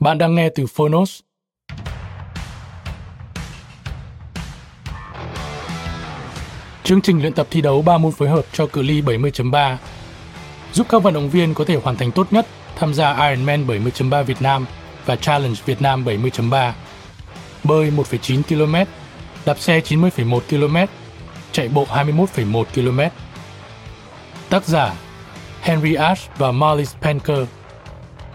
Bạn 0.00 0.18
đang 0.18 0.34
nghe 0.34 0.48
từ 0.48 0.66
Phonos. 0.66 1.20
Chương 6.84 7.00
trình 7.00 7.20
luyện 7.20 7.32
tập 7.32 7.46
thi 7.50 7.60
đấu 7.60 7.82
3 7.82 7.98
môn 7.98 8.12
phối 8.12 8.28
hợp 8.28 8.44
cho 8.52 8.66
cự 8.66 8.82
ly 8.82 9.02
70.3 9.02 9.76
giúp 10.72 10.86
các 10.88 11.02
vận 11.02 11.14
động 11.14 11.30
viên 11.30 11.54
có 11.54 11.64
thể 11.64 11.76
hoàn 11.76 11.96
thành 11.96 12.12
tốt 12.12 12.32
nhất 12.32 12.46
tham 12.76 12.94
gia 12.94 13.28
Ironman 13.28 13.66
70.3 13.66 14.22
Việt 14.22 14.42
Nam 14.42 14.66
và 15.06 15.16
Challenge 15.16 15.60
Việt 15.64 15.82
Nam 15.82 16.04
70.3. 16.04 16.72
Bơi 17.64 17.90
1,9 17.90 18.42
km, 18.42 18.90
đạp 19.44 19.58
xe 19.58 19.80
90,1 19.80 20.40
km, 20.40 20.76
chạy 21.52 21.68
bộ 21.68 21.86
21,1 21.90 22.64
km. 22.64 23.00
Tác 24.48 24.64
giả 24.64 24.94
Henry 25.60 25.94
Ash 25.94 26.30
và 26.38 26.52
Marlies 26.52 26.94
Penker 27.00 27.46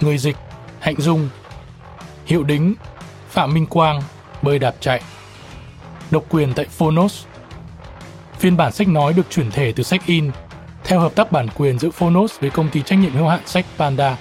Người 0.02 0.17
dịch 0.17 0.35
Hạnh 0.79 0.95
Dung 0.97 1.29
Hiệu 2.26 2.44
đính 2.44 2.76
Phạm 3.30 3.54
Minh 3.54 3.66
Quang, 3.66 4.02
Bơi 4.42 4.59
đạp 4.59 4.76
chạy 4.80 5.02
Độc 6.12 6.23
quyền 6.30 6.54
tại 6.54 6.66
Phonos 6.66 7.26
Phiên 8.40 8.58
bản 8.58 8.72
sách 8.72 8.88
nói 8.88 9.14
được 9.14 9.30
chuyển 9.30 9.52
thể 9.52 9.73
từ 9.76 9.84
sách 9.84 10.02
in, 10.06 10.31
theo 10.84 11.00
hợp 11.00 11.16
tác 11.16 11.31
bản 11.31 11.48
quyền 11.56 11.80
giữa 11.80 11.90
Phonos 11.90 12.40
với 12.40 12.50
công 12.50 12.70
ty 12.70 12.81
trách 12.81 13.00
nhiệm 13.00 13.14
hữu 13.14 13.28
hạn 13.28 13.40
sách 13.46 13.66
Panda. 13.78 14.18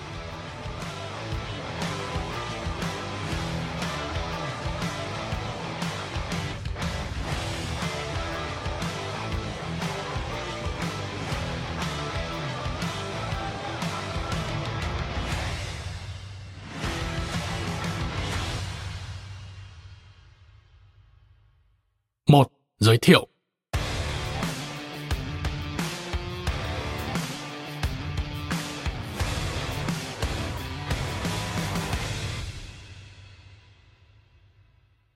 Giới 22.79 22.99
thiệu. 22.99 23.29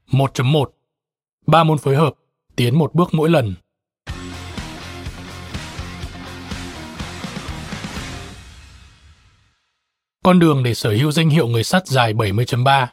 Một 0.06 0.34
chấm 0.34 0.52
một. 0.52 0.74
Ba 1.46 1.64
môn 1.64 1.78
phối 1.78 1.96
hợp, 1.96 2.14
tiến 2.56 2.78
một 2.78 2.94
bước 2.94 3.08
mỗi 3.12 3.30
lần. 3.30 3.54
Con 10.24 10.38
đường 10.38 10.62
để 10.62 10.74
sở 10.74 10.90
hữu 10.90 11.12
danh 11.12 11.30
hiệu 11.30 11.48
người 11.48 11.64
sắt 11.64 11.86
dài 11.86 12.14
70.3 12.14 12.86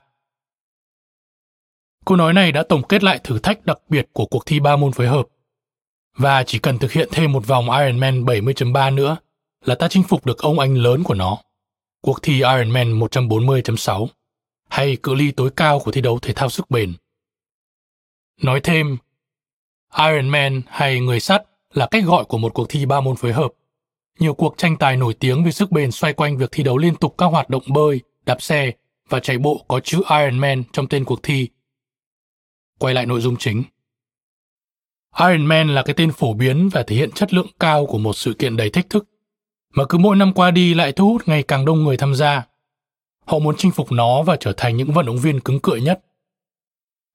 Câu 2.06 2.18
nói 2.18 2.34
này 2.34 2.52
đã 2.52 2.64
tổng 2.70 2.84
kết 2.84 3.04
lại 3.04 3.20
thử 3.24 3.40
thách 3.40 3.66
đặc 3.66 3.78
biệt 3.90 4.10
của 4.14 4.26
cuộc 4.26 4.46
thi 4.46 4.60
ba 4.60 4.76
môn 4.76 4.92
phối 4.92 5.08
hợp. 5.08 5.28
Và 6.18 6.44
chỉ 6.44 6.60
cần 6.60 6.78
thực 6.78 6.92
hiện 6.92 7.10
thêm 7.12 7.32
một 7.32 7.48
vòng 7.48 7.70
Ironman 7.70 8.26
70.3 8.26 8.96
nữa 8.96 9.18
là 9.66 9.76
ta 9.76 9.88
chinh 9.88 10.04
phục 10.04 10.26
được 10.26 10.38
ông 10.38 10.60
anh 10.60 10.76
lớn 10.76 11.04
của 11.04 11.14
nó. 11.14 11.38
Cuộc 12.02 12.22
thi 12.22 12.34
Ironman 12.34 13.00
140.6 13.00 14.08
hay 14.70 14.96
cự 15.04 15.14
ly 15.14 15.32
tối 15.32 15.50
cao 15.56 15.80
của 15.80 15.92
thi 15.92 16.02
đấu 16.02 16.20
thể 16.20 16.34
thao 16.34 16.50
sức 16.50 16.70
bền. 16.70 16.94
Nói 18.42 18.60
thêm, 18.60 18.98
Ironman 19.98 20.62
hay 20.68 21.00
người 21.00 21.20
sắt 21.20 21.44
là 21.74 21.88
cách 21.92 22.04
gọi 22.06 22.26
của 22.26 22.38
một 22.38 22.54
cuộc 22.54 22.70
thi 22.70 22.86
ba 22.86 23.02
môn 23.02 23.16
phối 23.16 23.34
hợp. 23.34 23.52
Nhiều 24.20 24.34
cuộc 24.34 24.58
tranh 24.58 24.78
tài 24.78 24.98
nổi 24.98 25.14
tiếng 25.14 25.44
về 25.44 25.52
sức 25.52 25.72
bền 25.72 25.92
xoay 25.92 26.14
quanh 26.14 26.38
việc 26.38 26.50
thi 26.52 26.64
đấu 26.64 26.78
liên 26.78 26.96
tục 26.96 27.16
các 27.18 27.26
hoạt 27.26 27.50
động 27.50 27.64
bơi, 27.74 28.02
đạp 28.26 28.42
xe 28.42 28.72
và 29.10 29.20
chạy 29.20 29.38
bộ 29.38 29.66
có 29.68 29.80
chữ 29.80 30.02
Ironman 30.10 30.64
trong 30.74 30.88
tên 30.88 31.06
cuộc 31.06 31.24
thi 31.24 31.50
quay 32.80 32.94
lại 32.94 33.06
nội 33.06 33.22
dung 33.22 33.36
chính. 33.36 33.64
Iron 35.20 35.46
Man 35.46 35.76
là 35.76 35.84
cái 35.84 35.94
tên 35.94 36.12
phổ 36.12 36.34
biến 36.34 36.70
và 36.70 36.84
thể 36.84 36.96
hiện 36.96 37.12
chất 37.12 37.34
lượng 37.34 37.48
cao 37.60 37.86
của 37.86 37.98
một 37.98 38.14
sự 38.14 38.34
kiện 38.34 38.58
đầy 38.58 38.70
thách 38.70 38.90
thức, 38.90 39.08
mà 39.74 39.84
cứ 39.90 39.98
mỗi 39.98 40.16
năm 40.16 40.34
qua 40.34 40.52
đi 40.52 40.74
lại 40.74 40.92
thu 40.92 41.10
hút 41.10 41.22
ngày 41.26 41.44
càng 41.44 41.66
đông 41.66 41.84
người 41.84 41.98
tham 41.98 42.16
gia. 42.16 42.46
Họ 43.26 43.40
muốn 43.40 43.56
chinh 43.58 43.72
phục 43.72 43.92
nó 43.92 44.22
và 44.22 44.38
trở 44.40 44.54
thành 44.58 44.78
những 44.78 44.92
vận 44.92 45.06
động 45.06 45.18
viên 45.18 45.40
cứng 45.40 45.60
cựa 45.60 45.76
nhất. 45.76 46.00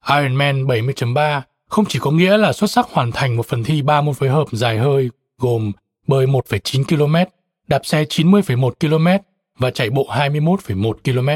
Iron 0.08 0.34
Man 0.34 0.66
70.3 0.66 1.40
không 1.66 1.84
chỉ 1.88 1.98
có 1.98 2.10
nghĩa 2.10 2.36
là 2.36 2.52
xuất 2.52 2.70
sắc 2.70 2.86
hoàn 2.90 3.12
thành 3.12 3.36
một 3.36 3.46
phần 3.46 3.64
thi 3.64 3.82
ba 3.82 4.00
môn 4.00 4.14
phối 4.14 4.28
hợp 4.28 4.48
dài 4.52 4.78
hơi 4.78 5.10
gồm 5.38 5.72
bơi 6.06 6.26
1,9 6.26 6.84
km, 6.84 7.30
đạp 7.68 7.86
xe 7.86 8.04
90,1 8.04 8.70
km 8.70 9.24
và 9.58 9.70
chạy 9.70 9.90
bộ 9.90 10.06
21,1 10.10 10.92
km. 10.92 11.28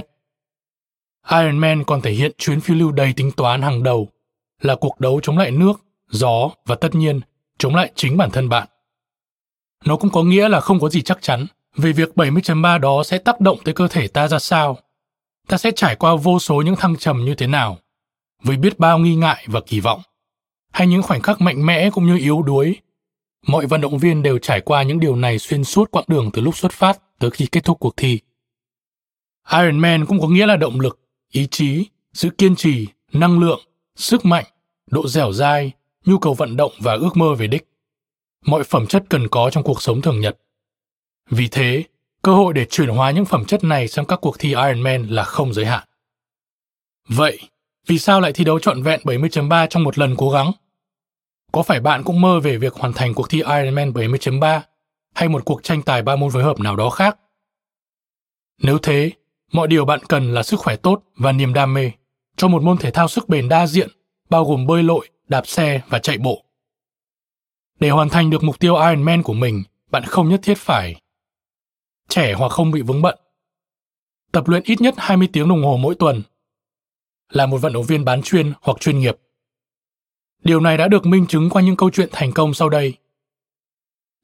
Iron 1.30 1.58
Man 1.58 1.84
còn 1.84 2.00
thể 2.00 2.10
hiện 2.10 2.32
chuyến 2.38 2.60
phiêu 2.60 2.76
lưu 2.76 2.92
đầy 2.92 3.12
tính 3.16 3.30
toán 3.32 3.62
hàng 3.62 3.82
đầu 3.82 4.08
là 4.64 4.74
cuộc 4.74 5.00
đấu 5.00 5.20
chống 5.22 5.38
lại 5.38 5.50
nước, 5.50 5.84
gió 6.10 6.50
và 6.66 6.74
tất 6.74 6.94
nhiên 6.94 7.20
chống 7.58 7.74
lại 7.74 7.92
chính 7.94 8.16
bản 8.16 8.30
thân 8.30 8.48
bạn. 8.48 8.68
Nó 9.84 9.96
cũng 9.96 10.10
có 10.10 10.22
nghĩa 10.22 10.48
là 10.48 10.60
không 10.60 10.80
có 10.80 10.88
gì 10.88 11.02
chắc 11.02 11.18
chắn 11.22 11.46
về 11.76 11.92
việc 11.92 12.12
70.3 12.14 12.78
đó 12.78 13.02
sẽ 13.04 13.18
tác 13.18 13.40
động 13.40 13.58
tới 13.64 13.74
cơ 13.74 13.88
thể 13.88 14.08
ta 14.08 14.28
ra 14.28 14.38
sao. 14.38 14.78
Ta 15.48 15.56
sẽ 15.56 15.70
trải 15.70 15.96
qua 15.96 16.16
vô 16.16 16.38
số 16.38 16.62
những 16.62 16.76
thăng 16.76 16.96
trầm 16.96 17.24
như 17.24 17.34
thế 17.34 17.46
nào, 17.46 17.78
với 18.42 18.56
biết 18.56 18.78
bao 18.78 18.98
nghi 18.98 19.14
ngại 19.14 19.44
và 19.48 19.60
kỳ 19.66 19.80
vọng, 19.80 20.00
hay 20.72 20.86
những 20.86 21.02
khoảnh 21.02 21.22
khắc 21.22 21.40
mạnh 21.40 21.66
mẽ 21.66 21.90
cũng 21.90 22.06
như 22.06 22.18
yếu 22.18 22.42
đuối. 22.42 22.76
Mọi 23.46 23.66
vận 23.66 23.80
động 23.80 23.98
viên 23.98 24.22
đều 24.22 24.38
trải 24.38 24.60
qua 24.60 24.82
những 24.82 25.00
điều 25.00 25.16
này 25.16 25.38
xuyên 25.38 25.64
suốt 25.64 25.90
quãng 25.90 26.04
đường 26.08 26.30
từ 26.32 26.42
lúc 26.42 26.56
xuất 26.56 26.72
phát 26.72 26.98
tới 27.18 27.30
khi 27.30 27.46
kết 27.46 27.64
thúc 27.64 27.80
cuộc 27.80 27.96
thi. 27.96 28.20
Ironman 29.52 30.06
cũng 30.06 30.20
có 30.20 30.28
nghĩa 30.28 30.46
là 30.46 30.56
động 30.56 30.80
lực, 30.80 31.00
ý 31.32 31.46
chí, 31.50 31.86
sự 32.12 32.30
kiên 32.30 32.56
trì, 32.56 32.86
năng 33.12 33.38
lượng, 33.38 33.60
sức 33.96 34.24
mạnh, 34.24 34.44
độ 34.94 35.08
dẻo 35.08 35.32
dai, 35.32 35.72
nhu 36.04 36.18
cầu 36.18 36.34
vận 36.34 36.56
động 36.56 36.72
và 36.78 36.94
ước 36.94 37.16
mơ 37.16 37.34
về 37.34 37.46
đích. 37.46 37.68
Mọi 38.46 38.64
phẩm 38.64 38.86
chất 38.86 39.04
cần 39.10 39.28
có 39.28 39.50
trong 39.50 39.64
cuộc 39.64 39.82
sống 39.82 40.02
thường 40.02 40.20
nhật. 40.20 40.38
Vì 41.30 41.48
thế, 41.48 41.84
cơ 42.22 42.34
hội 42.34 42.54
để 42.54 42.66
chuyển 42.70 42.88
hóa 42.88 43.10
những 43.10 43.24
phẩm 43.24 43.44
chất 43.44 43.64
này 43.64 43.88
sang 43.88 44.04
các 44.04 44.18
cuộc 44.22 44.38
thi 44.38 44.48
Ironman 44.48 45.06
là 45.06 45.24
không 45.24 45.54
giới 45.54 45.66
hạn. 45.66 45.88
Vậy, 47.08 47.38
vì 47.86 47.98
sao 47.98 48.20
lại 48.20 48.32
thi 48.32 48.44
đấu 48.44 48.58
trọn 48.58 48.82
vẹn 48.82 49.00
70.3 49.04 49.66
trong 49.66 49.84
một 49.84 49.98
lần 49.98 50.14
cố 50.16 50.30
gắng? 50.30 50.52
Có 51.52 51.62
phải 51.62 51.80
bạn 51.80 52.02
cũng 52.02 52.20
mơ 52.20 52.40
về 52.40 52.56
việc 52.56 52.74
hoàn 52.74 52.92
thành 52.92 53.14
cuộc 53.14 53.30
thi 53.30 53.38
Ironman 53.38 53.92
70.3 53.92 54.60
hay 55.14 55.28
một 55.28 55.44
cuộc 55.44 55.62
tranh 55.62 55.82
tài 55.82 56.02
ba 56.02 56.16
môn 56.16 56.30
phối 56.30 56.42
hợp 56.42 56.60
nào 56.60 56.76
đó 56.76 56.90
khác? 56.90 57.18
Nếu 58.62 58.78
thế, 58.78 59.10
mọi 59.52 59.68
điều 59.68 59.84
bạn 59.84 60.00
cần 60.08 60.34
là 60.34 60.42
sức 60.42 60.60
khỏe 60.60 60.76
tốt 60.76 61.02
và 61.16 61.32
niềm 61.32 61.54
đam 61.54 61.74
mê 61.74 61.90
cho 62.36 62.48
một 62.48 62.62
môn 62.62 62.78
thể 62.78 62.90
thao 62.90 63.08
sức 63.08 63.28
bền 63.28 63.48
đa 63.48 63.66
diện 63.66 63.88
bao 64.30 64.44
gồm 64.44 64.66
bơi 64.66 64.82
lội, 64.82 65.08
đạp 65.28 65.46
xe 65.46 65.80
và 65.88 65.98
chạy 65.98 66.18
bộ. 66.18 66.44
Để 67.80 67.90
hoàn 67.90 68.08
thành 68.08 68.30
được 68.30 68.42
mục 68.42 68.58
tiêu 68.58 68.74
Ironman 68.74 69.22
của 69.22 69.32
mình, 69.32 69.62
bạn 69.90 70.04
không 70.04 70.28
nhất 70.28 70.40
thiết 70.42 70.58
phải 70.58 70.96
trẻ 72.08 72.34
hoặc 72.34 72.52
không 72.52 72.70
bị 72.70 72.82
vướng 72.82 73.02
bận. 73.02 73.18
Tập 74.32 74.48
luyện 74.48 74.62
ít 74.62 74.80
nhất 74.80 74.94
20 74.96 75.28
tiếng 75.32 75.48
đồng 75.48 75.64
hồ 75.64 75.76
mỗi 75.76 75.94
tuần. 75.94 76.22
Là 77.30 77.46
một 77.46 77.58
vận 77.58 77.72
động 77.72 77.84
viên 77.84 78.04
bán 78.04 78.22
chuyên 78.22 78.52
hoặc 78.60 78.80
chuyên 78.80 78.98
nghiệp. 78.98 79.16
Điều 80.44 80.60
này 80.60 80.76
đã 80.76 80.88
được 80.88 81.06
minh 81.06 81.26
chứng 81.26 81.50
qua 81.50 81.62
những 81.62 81.76
câu 81.76 81.90
chuyện 81.90 82.08
thành 82.12 82.32
công 82.32 82.54
sau 82.54 82.68
đây. 82.68 82.94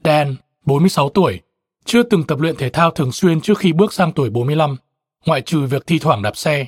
Dan, 0.04 0.36
46 0.64 1.08
tuổi, 1.08 1.40
chưa 1.84 2.02
từng 2.02 2.24
tập 2.26 2.40
luyện 2.40 2.56
thể 2.56 2.70
thao 2.70 2.90
thường 2.90 3.12
xuyên 3.12 3.40
trước 3.40 3.58
khi 3.58 3.72
bước 3.72 3.92
sang 3.92 4.12
tuổi 4.12 4.30
45, 4.30 4.76
ngoại 5.26 5.42
trừ 5.42 5.66
việc 5.66 5.86
thi 5.86 5.98
thoảng 5.98 6.22
đạp 6.22 6.36
xe. 6.36 6.66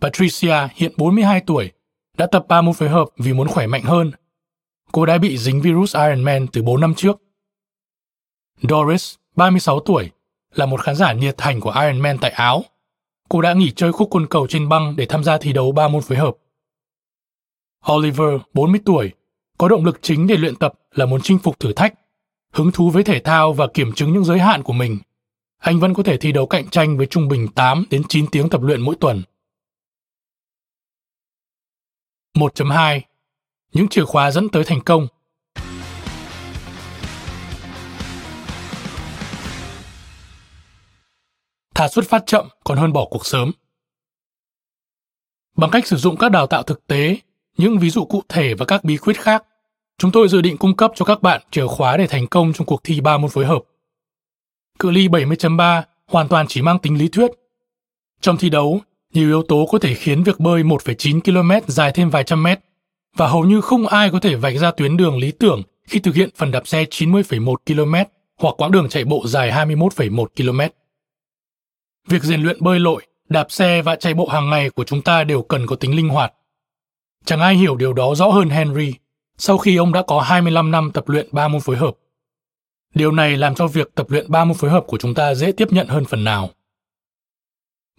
Patricia, 0.00 0.68
hiện 0.74 0.92
42 0.96 1.40
tuổi, 1.40 1.72
đã 2.16 2.26
tập 2.26 2.44
3 2.48 2.60
môn 2.60 2.74
phối 2.74 2.88
hợp 2.88 3.08
vì 3.16 3.32
muốn 3.32 3.48
khỏe 3.48 3.66
mạnh 3.66 3.82
hơn. 3.82 4.10
Cô 4.92 5.06
đã 5.06 5.18
bị 5.18 5.38
dính 5.38 5.60
virus 5.60 5.96
Iron 5.96 6.24
Man 6.24 6.46
từ 6.46 6.62
4 6.62 6.80
năm 6.80 6.94
trước. 6.94 7.22
Doris, 8.62 9.14
36 9.36 9.80
tuổi, 9.80 10.10
là 10.54 10.66
một 10.66 10.80
khán 10.80 10.96
giả 10.96 11.12
nhiệt 11.12 11.34
thành 11.38 11.60
của 11.60 11.74
Iron 11.80 12.00
Man 12.00 12.18
tại 12.18 12.30
Áo. 12.30 12.64
Cô 13.28 13.40
đã 13.40 13.52
nghỉ 13.54 13.70
chơi 13.70 13.92
khúc 13.92 14.10
côn 14.10 14.26
cầu 14.26 14.46
trên 14.46 14.68
băng 14.68 14.96
để 14.96 15.06
tham 15.06 15.24
gia 15.24 15.38
thi 15.38 15.52
đấu 15.52 15.72
3 15.72 15.88
môn 15.88 16.02
phối 16.02 16.18
hợp. 16.18 16.36
Oliver, 17.92 18.40
40 18.54 18.80
tuổi, 18.84 19.12
có 19.58 19.68
động 19.68 19.84
lực 19.84 19.98
chính 20.02 20.26
để 20.26 20.36
luyện 20.36 20.56
tập 20.56 20.74
là 20.92 21.06
muốn 21.06 21.20
chinh 21.22 21.38
phục 21.38 21.60
thử 21.60 21.72
thách, 21.72 21.94
hứng 22.52 22.72
thú 22.72 22.90
với 22.90 23.04
thể 23.04 23.20
thao 23.20 23.52
và 23.52 23.66
kiểm 23.74 23.92
chứng 23.92 24.12
những 24.12 24.24
giới 24.24 24.38
hạn 24.38 24.62
của 24.62 24.72
mình. 24.72 24.98
Anh 25.58 25.80
vẫn 25.80 25.94
có 25.94 26.02
thể 26.02 26.16
thi 26.16 26.32
đấu 26.32 26.46
cạnh 26.46 26.68
tranh 26.68 26.96
với 26.96 27.06
trung 27.06 27.28
bình 27.28 27.48
8 27.48 27.84
đến 27.90 28.02
9 28.08 28.26
tiếng 28.26 28.48
tập 28.48 28.62
luyện 28.62 28.80
mỗi 28.80 28.96
tuần. 29.00 29.22
1.2 32.36 33.00
Những 33.72 33.88
chìa 33.88 34.04
khóa 34.04 34.30
dẫn 34.30 34.48
tới 34.48 34.64
thành 34.64 34.80
công 34.80 35.06
Thà 41.74 41.88
xuất 41.88 42.08
phát 42.08 42.22
chậm 42.26 42.48
còn 42.64 42.78
hơn 42.78 42.92
bỏ 42.92 43.06
cuộc 43.10 43.26
sớm. 43.26 43.52
Bằng 45.56 45.70
cách 45.70 45.86
sử 45.86 45.96
dụng 45.96 46.16
các 46.16 46.28
đào 46.28 46.46
tạo 46.46 46.62
thực 46.62 46.86
tế, 46.86 47.16
những 47.56 47.78
ví 47.78 47.90
dụ 47.90 48.04
cụ 48.04 48.22
thể 48.28 48.54
và 48.54 48.64
các 48.66 48.84
bí 48.84 48.96
quyết 48.96 49.20
khác, 49.20 49.44
chúng 49.98 50.12
tôi 50.12 50.28
dự 50.28 50.40
định 50.40 50.56
cung 50.56 50.76
cấp 50.76 50.92
cho 50.94 51.04
các 51.04 51.22
bạn 51.22 51.42
chìa 51.50 51.66
khóa 51.66 51.96
để 51.96 52.06
thành 52.06 52.26
công 52.26 52.52
trong 52.52 52.66
cuộc 52.66 52.80
thi 52.84 53.00
ba 53.00 53.18
môn 53.18 53.30
phối 53.30 53.46
hợp. 53.46 53.62
Cự 54.78 54.90
ly 54.90 55.08
70.3 55.08 55.82
hoàn 56.06 56.28
toàn 56.28 56.46
chỉ 56.48 56.62
mang 56.62 56.78
tính 56.78 56.98
lý 56.98 57.08
thuyết. 57.08 57.30
Trong 58.20 58.36
thi 58.36 58.50
đấu, 58.50 58.80
nhiều 59.12 59.28
yếu 59.28 59.42
tố 59.42 59.66
có 59.66 59.78
thể 59.78 59.94
khiến 59.94 60.22
việc 60.22 60.40
bơi 60.40 60.62
1,9 60.62 61.20
km 61.20 61.72
dài 61.72 61.92
thêm 61.94 62.10
vài 62.10 62.24
trăm 62.24 62.42
mét, 62.42 62.60
và 63.16 63.26
hầu 63.26 63.44
như 63.44 63.60
không 63.60 63.86
ai 63.86 64.10
có 64.10 64.20
thể 64.20 64.36
vạch 64.36 64.54
ra 64.54 64.70
tuyến 64.70 64.96
đường 64.96 65.18
lý 65.18 65.32
tưởng 65.32 65.62
khi 65.84 65.98
thực 65.98 66.14
hiện 66.14 66.30
phần 66.36 66.50
đạp 66.50 66.68
xe 66.68 66.84
90,1 66.84 67.56
km 67.66 67.94
hoặc 68.38 68.54
quãng 68.58 68.70
đường 68.70 68.88
chạy 68.88 69.04
bộ 69.04 69.26
dài 69.26 69.50
21,1 69.50 70.26
km. 70.36 70.60
Việc 72.08 72.22
rèn 72.22 72.42
luyện 72.42 72.56
bơi 72.60 72.80
lội, 72.80 73.06
đạp 73.28 73.46
xe 73.50 73.82
và 73.82 73.96
chạy 73.96 74.14
bộ 74.14 74.28
hàng 74.28 74.50
ngày 74.50 74.70
của 74.70 74.84
chúng 74.84 75.02
ta 75.02 75.24
đều 75.24 75.42
cần 75.42 75.66
có 75.66 75.76
tính 75.76 75.96
linh 75.96 76.08
hoạt. 76.08 76.32
Chẳng 77.24 77.40
ai 77.40 77.54
hiểu 77.54 77.76
điều 77.76 77.92
đó 77.92 78.14
rõ 78.14 78.28
hơn 78.28 78.48
Henry, 78.48 78.92
sau 79.38 79.58
khi 79.58 79.76
ông 79.76 79.92
đã 79.92 80.02
có 80.02 80.20
25 80.20 80.70
năm 80.70 80.90
tập 80.94 81.08
luyện 81.08 81.28
ba 81.32 81.48
môn 81.48 81.60
phối 81.60 81.76
hợp. 81.76 81.96
Điều 82.94 83.12
này 83.12 83.36
làm 83.36 83.54
cho 83.54 83.66
việc 83.66 83.94
tập 83.94 84.06
luyện 84.10 84.26
ba 84.28 84.44
môn 84.44 84.56
phối 84.56 84.70
hợp 84.70 84.84
của 84.86 84.98
chúng 84.98 85.14
ta 85.14 85.34
dễ 85.34 85.52
tiếp 85.52 85.68
nhận 85.72 85.86
hơn 85.86 86.04
phần 86.04 86.24
nào. 86.24 86.50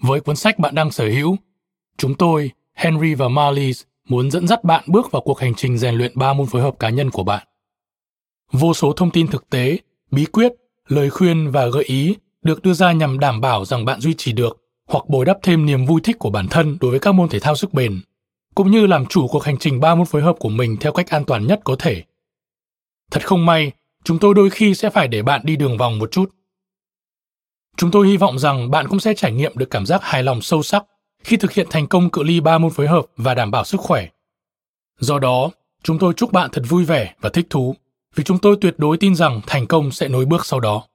Với 0.02 0.20
cuốn 0.20 0.36
sách 0.36 0.60
bạn 0.60 0.76
đang 0.76 0.92
sở 0.92 1.08
hữu, 1.08 1.38
chúng 1.98 2.16
tôi, 2.16 2.52
Henry 2.74 3.14
và 3.14 3.30
Marlies 3.30 3.84
muốn 4.08 4.32
dẫn 4.32 4.48
dắt 4.48 4.64
bạn 4.64 4.84
bước 4.88 5.12
vào 5.12 5.22
cuộc 5.22 5.40
hành 5.40 5.56
trình 5.56 5.78
rèn 5.78 5.96
luyện 5.96 6.12
ba 6.16 6.34
môn 6.34 6.48
phối 6.48 6.62
hợp 6.62 6.76
cá 6.80 6.90
nhân 6.90 7.12
của 7.12 7.24
bạn. 7.24 7.48
Vô 8.52 8.74
số 8.74 8.94
thông 8.94 9.12
tin 9.12 9.28
thực 9.28 9.50
tế, 9.50 9.78
bí 10.12 10.26
quyết, 10.26 10.54
lời 10.88 11.10
khuyên 11.10 11.52
và 11.52 11.68
gợi 11.68 11.84
ý 11.84 12.16
được 12.42 12.62
đưa 12.62 12.74
ra 12.74 12.92
nhằm 12.92 13.20
đảm 13.20 13.42
bảo 13.42 13.66
rằng 13.66 13.86
bạn 13.86 14.02
duy 14.02 14.14
trì 14.14 14.32
được 14.32 14.58
hoặc 14.88 15.10
bồi 15.10 15.26
đắp 15.26 15.38
thêm 15.44 15.66
niềm 15.66 15.86
vui 15.86 16.02
thích 16.04 16.16
của 16.20 16.30
bản 16.30 16.48
thân 16.48 16.78
đối 16.82 16.92
với 16.92 17.00
các 17.00 17.12
môn 17.12 17.30
thể 17.30 17.40
thao 17.40 17.56
sức 17.56 17.74
bền, 17.74 18.02
cũng 18.56 18.72
như 18.72 18.88
làm 18.88 19.06
chủ 19.06 19.28
cuộc 19.28 19.44
hành 19.44 19.58
trình 19.58 19.80
ba 19.80 19.96
môn 19.96 20.06
phối 20.06 20.22
hợp 20.22 20.36
của 20.40 20.50
mình 20.50 20.78
theo 20.80 20.92
cách 20.92 21.10
an 21.10 21.26
toàn 21.26 21.48
nhất 21.48 21.60
có 21.64 21.76
thể. 21.80 22.04
Thật 23.12 23.28
không 23.28 23.46
may, 23.46 23.72
chúng 24.04 24.20
tôi 24.20 24.34
đôi 24.34 24.50
khi 24.50 24.76
sẽ 24.76 24.90
phải 24.90 25.08
để 25.08 25.22
bạn 25.22 25.42
đi 25.44 25.56
đường 25.56 25.78
vòng 25.78 26.00
một 26.00 26.12
chút. 26.12 26.37
Chúng 27.78 27.92
tôi 27.92 28.08
hy 28.08 28.18
vọng 28.18 28.40
rằng 28.40 28.72
bạn 28.72 28.88
cũng 28.88 29.00
sẽ 29.00 29.14
trải 29.14 29.32
nghiệm 29.32 29.58
được 29.58 29.70
cảm 29.72 29.86
giác 29.86 30.04
hài 30.04 30.24
lòng 30.24 30.42
sâu 30.42 30.64
sắc 30.64 30.84
khi 31.24 31.38
thực 31.38 31.52
hiện 31.52 31.68
thành 31.70 31.88
công 31.88 32.10
cự 32.10 32.24
ly 32.24 32.40
ba 32.40 32.58
môn 32.58 32.72
phối 32.72 32.88
hợp 32.88 33.06
và 33.18 33.34
đảm 33.34 33.52
bảo 33.52 33.64
sức 33.64 33.82
khỏe. 33.82 34.08
Do 35.00 35.20
đó, 35.20 35.50
chúng 35.84 36.00
tôi 36.00 36.14
chúc 36.14 36.32
bạn 36.32 36.50
thật 36.54 36.62
vui 36.68 36.86
vẻ 36.86 37.16
và 37.22 37.30
thích 37.30 37.48
thú, 37.50 37.76
vì 38.16 38.24
chúng 38.24 38.40
tôi 38.40 38.58
tuyệt 38.62 38.76
đối 38.78 38.98
tin 38.98 39.16
rằng 39.16 39.42
thành 39.48 39.68
công 39.68 39.92
sẽ 39.92 40.08
nối 40.08 40.26
bước 40.26 40.46
sau 40.46 40.60
đó. 40.60 40.88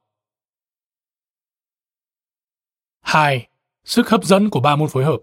2. 3.00 3.46
Sức 3.84 4.08
hấp 4.08 4.24
dẫn 4.24 4.50
của 4.50 4.60
ba 4.60 4.76
môn 4.76 4.88
phối 4.88 5.04
hợp. 5.04 5.18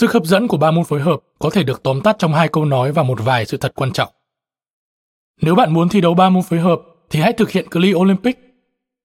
Sức 0.00 0.12
hấp 0.12 0.24
dẫn 0.24 0.48
của 0.48 0.56
ba 0.56 0.70
môn 0.70 0.84
phối 0.84 1.00
hợp 1.00 1.20
có 1.38 1.50
thể 1.50 1.62
được 1.62 1.82
tóm 1.82 2.00
tắt 2.00 2.16
trong 2.18 2.34
hai 2.34 2.48
câu 2.48 2.64
nói 2.64 2.92
và 2.92 3.02
một 3.02 3.18
vài 3.24 3.46
sự 3.46 3.56
thật 3.56 3.72
quan 3.74 3.92
trọng. 3.92 4.08
Nếu 5.42 5.54
bạn 5.54 5.74
muốn 5.74 5.88
thi 5.88 6.00
đấu 6.00 6.14
ba 6.14 6.28
môn 6.28 6.42
phối 6.42 6.60
hợp 6.60 6.80
thì 7.10 7.20
hãy 7.20 7.32
thực 7.32 7.50
hiện 7.50 7.68
cự 7.70 7.80
ly 7.80 7.94
Olympic. 7.94 8.38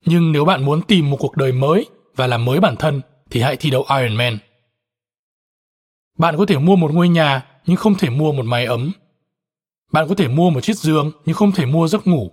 Nhưng 0.06 0.32
nếu 0.32 0.46
bạn 0.46 0.66
muốn 0.66 0.82
tìm 0.82 1.10
một 1.10 1.18
cuộc 1.20 1.38
đời 1.38 1.52
mới 1.52 1.86
và 2.16 2.28
làm 2.28 2.46
mới 2.46 2.60
bản 2.60 2.76
thân 2.76 3.02
thì 3.30 3.42
hãy 3.42 3.56
thi 3.56 3.70
đấu 3.70 3.86
Ironman. 4.00 4.38
Bạn 6.18 6.38
có 6.38 6.46
thể 6.46 6.58
mua 6.58 6.76
một 6.76 6.94
ngôi 6.94 7.10
nhà 7.10 7.46
nhưng 7.66 7.78
không 7.78 7.96
thể 7.96 8.10
mua 8.10 8.32
một 8.32 8.46
mái 8.46 8.66
ấm. 8.66 8.92
Bạn 9.92 10.08
có 10.10 10.16
thể 10.16 10.28
mua 10.28 10.50
một 10.50 10.62
chiếc 10.62 10.78
giường 10.78 11.12
nhưng 11.26 11.36
không 11.36 11.52
thể 11.52 11.66
mua 11.66 11.88
giấc 11.88 12.08
ngủ. 12.08 12.32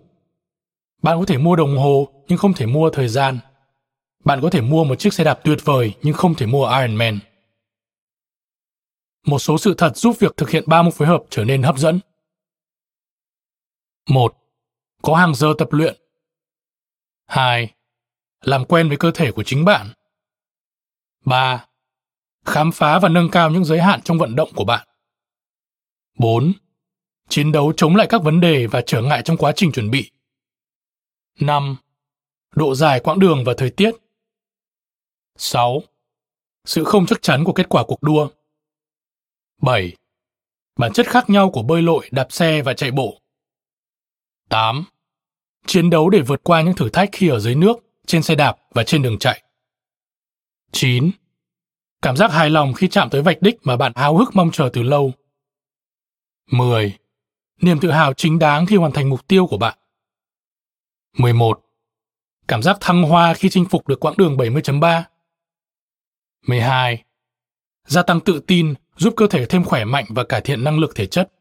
Bạn 1.02 1.18
có 1.20 1.24
thể 1.26 1.38
mua 1.38 1.56
đồng 1.56 1.78
hồ 1.78 2.08
nhưng 2.28 2.38
không 2.38 2.54
thể 2.54 2.66
mua 2.66 2.90
thời 2.90 3.08
gian. 3.08 3.38
Bạn 4.24 4.40
có 4.42 4.50
thể 4.50 4.60
mua 4.60 4.84
một 4.84 4.98
chiếc 4.98 5.12
xe 5.12 5.24
đạp 5.24 5.40
tuyệt 5.44 5.58
vời 5.64 5.94
nhưng 6.02 6.14
không 6.14 6.34
thể 6.34 6.46
mua 6.46 6.68
Ironman. 6.68 7.18
Một 9.26 9.38
số 9.38 9.58
sự 9.58 9.74
thật 9.78 9.96
giúp 9.96 10.16
việc 10.18 10.36
thực 10.36 10.50
hiện 10.50 10.64
ba 10.66 10.82
môn 10.82 10.92
phối 10.92 11.08
hợp 11.08 11.22
trở 11.30 11.44
nên 11.44 11.62
hấp 11.62 11.78
dẫn. 11.78 12.00
1. 14.08 14.34
Có 15.02 15.14
hàng 15.14 15.34
giờ 15.34 15.54
tập 15.58 15.68
luyện. 15.70 15.96
2. 17.26 17.74
Làm 18.40 18.64
quen 18.64 18.88
với 18.88 18.96
cơ 18.96 19.10
thể 19.14 19.32
của 19.32 19.42
chính 19.42 19.64
bạn. 19.64 19.86
3 21.24 21.66
khám 22.44 22.72
phá 22.72 22.98
và 22.98 23.08
nâng 23.08 23.28
cao 23.30 23.50
những 23.50 23.64
giới 23.64 23.80
hạn 23.80 24.00
trong 24.02 24.18
vận 24.18 24.36
động 24.36 24.50
của 24.54 24.64
bạn. 24.64 24.88
4. 26.18 26.52
Chiến 27.28 27.52
đấu 27.52 27.72
chống 27.76 27.96
lại 27.96 28.06
các 28.10 28.22
vấn 28.22 28.40
đề 28.40 28.66
và 28.66 28.82
trở 28.86 29.02
ngại 29.02 29.22
trong 29.24 29.36
quá 29.36 29.52
trình 29.56 29.72
chuẩn 29.72 29.90
bị. 29.90 30.10
5. 31.40 31.76
Độ 32.54 32.74
dài 32.74 33.00
quãng 33.00 33.18
đường 33.18 33.44
và 33.44 33.54
thời 33.56 33.70
tiết. 33.70 33.94
6. 35.36 35.82
Sự 36.64 36.84
không 36.84 37.06
chắc 37.06 37.22
chắn 37.22 37.44
của 37.44 37.52
kết 37.52 37.68
quả 37.68 37.84
cuộc 37.86 38.02
đua. 38.02 38.28
7. 39.62 39.96
Bản 40.76 40.92
chất 40.92 41.06
khác 41.06 41.30
nhau 41.30 41.50
của 41.50 41.62
bơi 41.62 41.82
lội, 41.82 42.08
đạp 42.10 42.32
xe 42.32 42.62
và 42.62 42.74
chạy 42.74 42.90
bộ. 42.90 43.20
8. 44.48 44.84
Chiến 45.66 45.90
đấu 45.90 46.10
để 46.10 46.20
vượt 46.20 46.40
qua 46.44 46.62
những 46.62 46.74
thử 46.74 46.88
thách 46.90 47.08
khi 47.12 47.28
ở 47.28 47.38
dưới 47.40 47.54
nước, 47.54 47.76
trên 48.06 48.22
xe 48.22 48.34
đạp 48.34 48.56
và 48.70 48.84
trên 48.84 49.02
đường 49.02 49.18
chạy. 49.18 49.42
9 50.72 51.10
Cảm 52.02 52.16
giác 52.16 52.32
hài 52.32 52.50
lòng 52.50 52.74
khi 52.74 52.88
chạm 52.88 53.10
tới 53.10 53.22
vạch 53.22 53.42
đích 53.42 53.56
mà 53.62 53.76
bạn 53.76 53.92
háo 53.96 54.16
hức 54.16 54.36
mong 54.36 54.50
chờ 54.50 54.70
từ 54.72 54.82
lâu. 54.82 55.12
10. 56.50 56.98
Niềm 57.60 57.80
tự 57.80 57.90
hào 57.90 58.12
chính 58.12 58.38
đáng 58.38 58.66
khi 58.66 58.76
hoàn 58.76 58.92
thành 58.92 59.08
mục 59.10 59.28
tiêu 59.28 59.46
của 59.46 59.58
bạn. 59.58 59.78
11. 61.18 61.64
Cảm 62.48 62.62
giác 62.62 62.76
thăng 62.80 63.02
hoa 63.02 63.34
khi 63.34 63.48
chinh 63.48 63.64
phục 63.70 63.88
được 63.88 64.00
quãng 64.00 64.14
đường 64.16 64.36
70.3. 64.36 65.02
12. 66.46 67.04
Gia 67.86 68.02
tăng 68.02 68.20
tự 68.20 68.40
tin 68.46 68.74
giúp 68.96 69.14
cơ 69.16 69.26
thể 69.26 69.46
thêm 69.46 69.64
khỏe 69.64 69.84
mạnh 69.84 70.04
và 70.08 70.24
cải 70.24 70.40
thiện 70.40 70.64
năng 70.64 70.78
lực 70.78 70.94
thể 70.94 71.06
chất. 71.06 71.32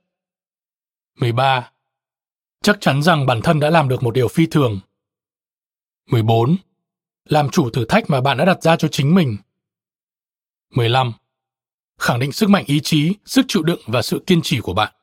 13. 1.20 1.72
Chắc 2.62 2.78
chắn 2.82 3.04
rằng 3.04 3.26
bản 3.26 3.42
thân 3.42 3.60
đã 3.60 3.70
làm 3.70 3.90
được 3.90 4.04
một 4.04 4.14
điều 4.14 4.28
phi 4.28 4.46
thường. 4.46 4.80
14. 6.10 6.56
Làm 7.26 7.50
chủ 7.50 7.70
thử 7.70 7.86
thách 7.86 8.10
mà 8.10 8.22
bạn 8.22 8.38
đã 8.38 8.46
đặt 8.46 8.64
ra 8.64 8.76
cho 8.76 8.88
chính 8.88 9.16
mình 9.16 9.38
15. 10.76 11.12
Khẳng 12.00 12.20
định 12.20 12.32
sức 12.32 12.50
mạnh 12.50 12.64
ý 12.68 12.80
chí, 12.84 13.14
sức 13.26 13.46
chịu 13.48 13.64
đựng 13.64 13.80
và 13.86 14.02
sự 14.02 14.24
kiên 14.28 14.42
trì 14.42 14.60
của 14.60 14.74
bạn. 14.74 14.94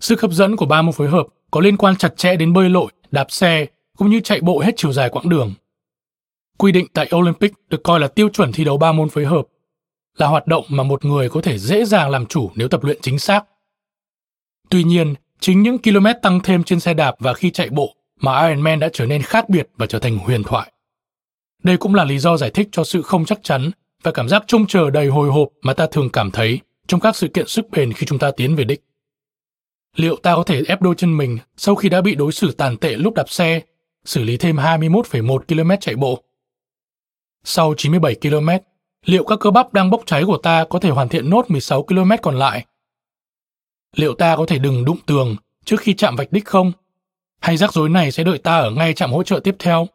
Sức 0.00 0.20
hấp 0.20 0.30
dẫn 0.30 0.56
của 0.56 0.66
ba 0.66 0.82
môn 0.82 0.92
phối 0.92 1.08
hợp 1.08 1.26
có 1.50 1.60
liên 1.60 1.76
quan 1.76 1.96
chặt 1.96 2.16
chẽ 2.16 2.36
đến 2.36 2.52
bơi 2.52 2.70
lội, 2.70 2.92
đạp 3.10 3.30
xe 3.30 3.66
cũng 3.96 4.10
như 4.10 4.20
chạy 4.20 4.40
bộ 4.40 4.60
hết 4.60 4.72
chiều 4.76 4.92
dài 4.92 5.08
quãng 5.08 5.28
đường. 5.28 5.54
Quy 6.58 6.72
định 6.72 6.86
tại 6.92 7.10
Olympic 7.16 7.52
được 7.68 7.82
coi 7.84 8.00
là 8.00 8.08
tiêu 8.08 8.28
chuẩn 8.28 8.52
thi 8.52 8.64
đấu 8.64 8.76
ba 8.76 8.92
môn 8.92 9.08
phối 9.08 9.24
hợp, 9.26 9.42
là 10.16 10.26
hoạt 10.26 10.46
động 10.46 10.64
mà 10.68 10.82
một 10.82 11.04
người 11.04 11.28
có 11.28 11.40
thể 11.40 11.58
dễ 11.58 11.84
dàng 11.84 12.10
làm 12.10 12.26
chủ 12.26 12.50
nếu 12.54 12.68
tập 12.68 12.84
luyện 12.84 12.98
chính 13.02 13.18
xác. 13.18 13.44
Tuy 14.68 14.84
nhiên, 14.84 15.14
chính 15.40 15.62
những 15.62 15.78
km 15.78 16.06
tăng 16.22 16.40
thêm 16.40 16.64
trên 16.64 16.80
xe 16.80 16.94
đạp 16.94 17.14
và 17.18 17.34
khi 17.34 17.50
chạy 17.50 17.68
bộ 17.70 17.96
mà 18.20 18.46
Ironman 18.48 18.80
đã 18.80 18.88
trở 18.92 19.06
nên 19.06 19.22
khác 19.22 19.48
biệt 19.48 19.68
và 19.76 19.86
trở 19.86 19.98
thành 19.98 20.18
huyền 20.18 20.42
thoại. 20.42 20.72
Đây 21.62 21.76
cũng 21.76 21.94
là 21.94 22.04
lý 22.04 22.18
do 22.18 22.36
giải 22.36 22.50
thích 22.50 22.68
cho 22.72 22.84
sự 22.84 23.02
không 23.02 23.24
chắc 23.24 23.38
chắn 23.42 23.70
và 24.02 24.12
cảm 24.12 24.28
giác 24.28 24.44
trông 24.46 24.66
chờ 24.66 24.90
đầy 24.90 25.06
hồi 25.06 25.28
hộp 25.28 25.48
mà 25.62 25.74
ta 25.74 25.86
thường 25.86 26.10
cảm 26.10 26.30
thấy 26.30 26.60
trong 26.86 27.00
các 27.00 27.16
sự 27.16 27.28
kiện 27.28 27.46
sức 27.46 27.70
bền 27.70 27.92
khi 27.92 28.06
chúng 28.06 28.18
ta 28.18 28.30
tiến 28.36 28.56
về 28.56 28.64
đích. 28.64 28.82
liệu 29.96 30.16
ta 30.16 30.34
có 30.36 30.42
thể 30.42 30.62
ép 30.68 30.82
đôi 30.82 30.94
chân 30.94 31.16
mình 31.16 31.38
sau 31.56 31.74
khi 31.74 31.88
đã 31.88 32.00
bị 32.00 32.14
đối 32.14 32.32
xử 32.32 32.52
tàn 32.52 32.76
tệ 32.76 32.96
lúc 32.96 33.14
đạp 33.14 33.30
xe, 33.30 33.60
xử 34.04 34.22
lý 34.22 34.36
thêm 34.36 34.56
21,1 34.56 35.38
km 35.38 35.70
chạy 35.80 35.96
bộ? 35.96 36.22
Sau 37.44 37.74
97 37.76 38.14
km, 38.14 38.48
liệu 39.06 39.24
các 39.24 39.38
cơ 39.40 39.50
bắp 39.50 39.72
đang 39.72 39.90
bốc 39.90 40.02
cháy 40.06 40.24
của 40.26 40.38
ta 40.38 40.64
có 40.70 40.78
thể 40.78 40.90
hoàn 40.90 41.08
thiện 41.08 41.30
nốt 41.30 41.50
16 41.50 41.82
km 41.82 42.10
còn 42.22 42.36
lại? 42.36 42.66
Liệu 43.96 44.14
ta 44.14 44.36
có 44.36 44.46
thể 44.46 44.58
đừng 44.58 44.84
đụng 44.84 44.98
tường 45.06 45.36
trước 45.64 45.80
khi 45.80 45.94
chạm 45.94 46.16
vạch 46.16 46.32
đích 46.32 46.44
không? 46.44 46.72
Hay 47.40 47.56
rắc 47.56 47.72
rối 47.72 47.88
này 47.88 48.12
sẽ 48.12 48.24
đợi 48.24 48.38
ta 48.38 48.58
ở 48.58 48.70
ngay 48.70 48.94
trạm 48.94 49.12
hỗ 49.12 49.22
trợ 49.22 49.40
tiếp 49.44 49.56
theo? 49.58 49.86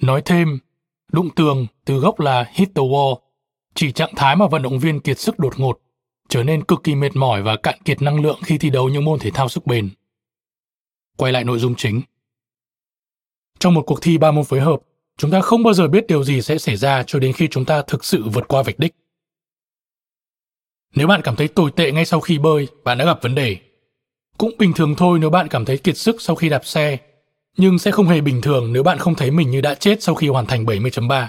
Nói 0.00 0.22
thêm, 0.24 0.58
đụng 1.12 1.30
tường 1.36 1.66
từ 1.84 1.98
gốc 1.98 2.20
là 2.20 2.44
hit 2.52 2.68
the 2.74 2.82
wall, 2.82 3.18
chỉ 3.74 3.92
trạng 3.92 4.14
thái 4.16 4.36
mà 4.36 4.46
vận 4.46 4.62
động 4.62 4.78
viên 4.78 5.00
kiệt 5.00 5.18
sức 5.18 5.38
đột 5.38 5.58
ngột, 5.58 5.80
trở 6.28 6.42
nên 6.42 6.64
cực 6.64 6.80
kỳ 6.84 6.94
mệt 6.94 7.16
mỏi 7.16 7.42
và 7.42 7.56
cạn 7.56 7.78
kiệt 7.84 8.02
năng 8.02 8.20
lượng 8.20 8.38
khi 8.44 8.58
thi 8.58 8.70
đấu 8.70 8.88
những 8.88 9.04
môn 9.04 9.18
thể 9.18 9.30
thao 9.30 9.48
sức 9.48 9.66
bền. 9.66 9.90
Quay 11.16 11.32
lại 11.32 11.44
nội 11.44 11.58
dung 11.58 11.74
chính. 11.74 12.00
Trong 13.58 13.74
một 13.74 13.82
cuộc 13.86 13.98
thi 14.02 14.18
ba 14.18 14.30
môn 14.30 14.44
phối 14.44 14.60
hợp, 14.60 14.80
chúng 15.20 15.30
ta 15.30 15.40
không 15.40 15.62
bao 15.62 15.74
giờ 15.74 15.88
biết 15.88 16.06
điều 16.06 16.24
gì 16.24 16.42
sẽ 16.42 16.58
xảy 16.58 16.76
ra 16.76 17.02
cho 17.06 17.18
đến 17.18 17.32
khi 17.32 17.48
chúng 17.48 17.64
ta 17.64 17.82
thực 17.82 18.04
sự 18.04 18.28
vượt 18.28 18.48
qua 18.48 18.62
vạch 18.62 18.78
đích. 18.78 18.94
Nếu 20.94 21.06
bạn 21.06 21.20
cảm 21.24 21.36
thấy 21.36 21.48
tồi 21.48 21.70
tệ 21.70 21.92
ngay 21.92 22.04
sau 22.04 22.20
khi 22.20 22.38
bơi, 22.38 22.68
bạn 22.84 22.98
đã 22.98 23.04
gặp 23.04 23.22
vấn 23.22 23.34
đề. 23.34 23.56
Cũng 24.38 24.50
bình 24.58 24.72
thường 24.72 24.94
thôi 24.98 25.18
nếu 25.18 25.30
bạn 25.30 25.48
cảm 25.48 25.64
thấy 25.64 25.78
kiệt 25.78 25.96
sức 25.96 26.22
sau 26.22 26.36
khi 26.36 26.48
đạp 26.48 26.66
xe, 26.66 26.98
nhưng 27.56 27.78
sẽ 27.78 27.90
không 27.90 28.06
hề 28.06 28.20
bình 28.20 28.40
thường 28.40 28.72
nếu 28.72 28.82
bạn 28.82 28.98
không 28.98 29.14
thấy 29.14 29.30
mình 29.30 29.50
như 29.50 29.60
đã 29.60 29.74
chết 29.74 30.02
sau 30.02 30.14
khi 30.14 30.28
hoàn 30.28 30.46
thành 30.46 30.64
70.3. 30.64 31.26